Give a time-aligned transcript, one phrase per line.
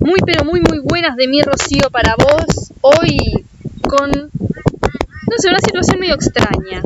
[0.00, 2.72] Muy pero muy muy buenas de mi Rocío para vos.
[2.80, 3.16] Hoy
[3.82, 6.82] con, no sé, una situación medio extraña.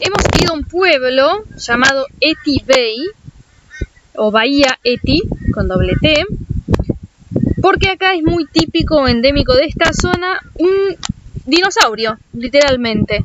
[0.00, 2.96] Hemos ido a un pueblo llamado Eti Bay,
[4.16, 5.22] o Bahía Eti,
[5.54, 6.26] con doble T,
[7.60, 10.96] porque acá es muy típico, endémico de esta zona, un
[11.46, 13.24] dinosaurio, literalmente.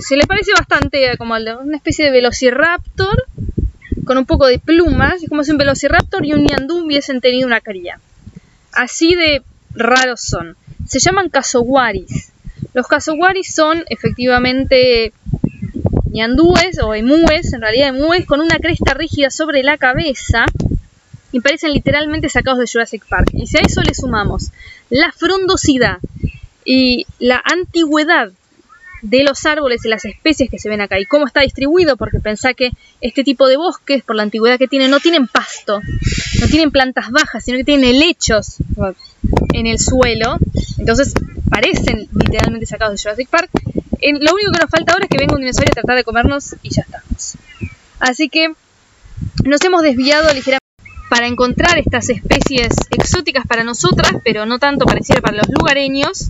[0.00, 3.25] Se le parece bastante como una especie de velociraptor
[4.06, 7.46] con un poco de plumas, es como si un velociraptor y un ñandú hubiesen tenido
[7.46, 7.98] una cría.
[8.72, 9.42] Así de
[9.74, 10.56] raros son.
[10.86, 12.30] Se llaman casoguaris.
[12.72, 15.12] Los casoguaris son efectivamente
[16.04, 20.46] ñandúes o emúes, en realidad emúes, con una cresta rígida sobre la cabeza
[21.32, 23.30] y parecen literalmente sacados de Jurassic Park.
[23.32, 24.52] Y si a eso le sumamos
[24.88, 25.98] la frondosidad
[26.64, 28.30] y la antigüedad
[29.02, 32.18] de los árboles y las especies que se ven acá y cómo está distribuido, porque
[32.20, 32.70] pensá que
[33.00, 35.80] este tipo de bosques, por la antigüedad que tienen, no tienen pasto,
[36.40, 38.56] no tienen plantas bajas, sino que tienen helechos
[39.52, 40.38] en el suelo,
[40.78, 41.14] entonces
[41.50, 43.50] parecen literalmente sacados de Jurassic Park.
[44.02, 46.56] lo único que nos falta ahora es que venga un dinosaurio a tratar de comernos
[46.62, 47.34] y ya estamos.
[47.98, 48.52] Así que
[49.44, 50.66] nos hemos desviado ligeramente
[51.08, 56.28] para encontrar estas especies exóticas para nosotras, pero no tanto pareciera para los lugareños,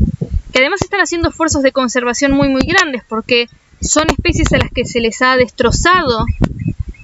[0.52, 3.48] que además están haciendo esfuerzos de conservación muy muy grandes porque
[3.80, 6.24] son especies a las que se les ha destrozado,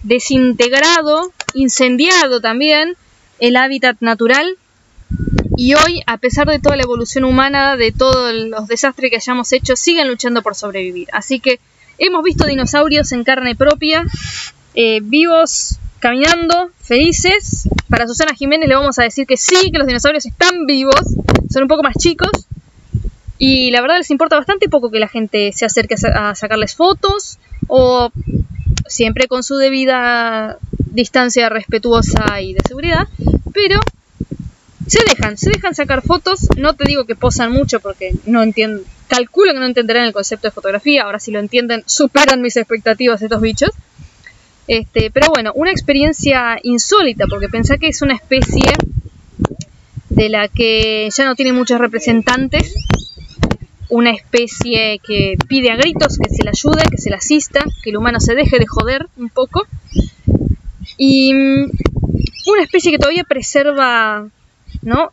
[0.03, 2.97] desintegrado, incendiado también
[3.39, 4.57] el hábitat natural
[5.57, 9.53] y hoy, a pesar de toda la evolución humana, de todos los desastres que hayamos
[9.53, 11.09] hecho, siguen luchando por sobrevivir.
[11.13, 11.61] Así que
[11.98, 14.05] hemos visto dinosaurios en carne propia,
[14.75, 17.69] eh, vivos, caminando, felices.
[17.89, 21.03] Para Susana Jiménez le vamos a decir que sí, que los dinosaurios están vivos,
[21.51, 22.31] son un poco más chicos,
[23.45, 27.41] y la verdad les importa bastante poco que la gente se acerque a sacarles fotos
[27.67, 28.12] o
[28.87, 33.08] siempre con su debida distancia respetuosa y de seguridad,
[33.52, 33.81] pero
[34.86, 38.85] se dejan, se dejan sacar fotos, no te digo que posan mucho porque no entiendo,
[39.08, 43.23] calculo que no entenderán el concepto de fotografía, ahora si lo entienden superan mis expectativas
[43.23, 43.70] estos bichos.
[44.69, 48.73] Este, pero bueno, una experiencia insólita porque pensá que es una especie
[50.11, 52.73] de la que ya no tiene muchos representantes
[53.92, 57.91] una especie que pide a gritos que se le ayude, que se le asista, que
[57.91, 59.67] el humano se deje de joder un poco.
[60.97, 61.70] Y mm,
[62.47, 64.27] una especie que todavía preserva,
[64.81, 65.13] ¿no?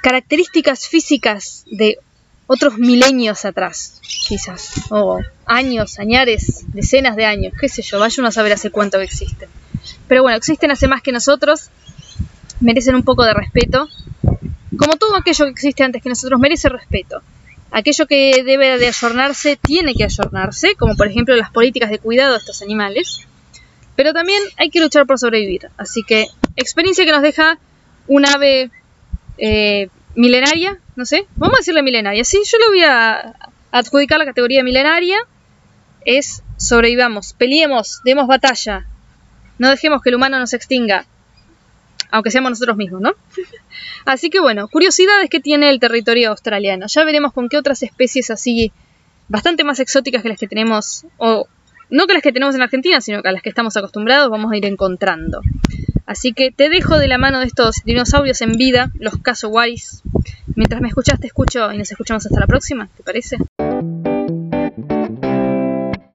[0.00, 1.98] Características físicas de
[2.46, 8.28] otros milenios atrás, quizás, o años, añares, decenas de años, qué sé yo, vaya uno
[8.28, 9.50] a saber hace cuánto existen.
[10.08, 11.68] Pero bueno, existen hace más que nosotros,
[12.60, 13.86] merecen un poco de respeto,
[14.78, 17.20] como todo aquello que existe antes que nosotros merece respeto.
[17.70, 22.32] Aquello que debe de ayornarse tiene que ayornarse, como por ejemplo las políticas de cuidado
[22.32, 23.26] de estos animales.
[23.96, 25.70] Pero también hay que luchar por sobrevivir.
[25.76, 27.58] Así que experiencia que nos deja
[28.06, 28.70] un ave
[29.38, 32.24] eh, milenaria, no sé, vamos a decirle milenaria.
[32.24, 33.34] Sí, yo le voy a
[33.72, 35.18] adjudicar la categoría milenaria.
[36.04, 38.86] Es sobrevivamos, peleemos, demos batalla,
[39.58, 41.06] no dejemos que el humano nos extinga
[42.10, 43.12] aunque seamos nosotros mismos, ¿no?
[44.04, 46.86] así que bueno, curiosidades que tiene el territorio australiano.
[46.86, 48.72] Ya veremos con qué otras especies así
[49.28, 51.46] bastante más exóticas que las que tenemos, o
[51.90, 54.52] no que las que tenemos en Argentina, sino que a las que estamos acostumbrados vamos
[54.52, 55.40] a ir encontrando.
[56.06, 60.02] Así que te dejo de la mano de estos dinosaurios en vida, los cassowaris.
[60.54, 63.38] Mientras me escuchas, te escucho y nos escuchamos hasta la próxima, ¿te parece?